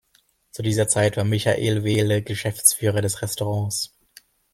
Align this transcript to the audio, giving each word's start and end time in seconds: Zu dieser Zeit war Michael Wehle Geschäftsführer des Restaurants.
Zu 0.49 0.63
dieser 0.63 0.87
Zeit 0.87 1.15
war 1.15 1.23
Michael 1.25 1.83
Wehle 1.83 2.23
Geschäftsführer 2.23 3.01
des 3.03 3.21
Restaurants. 3.21 3.95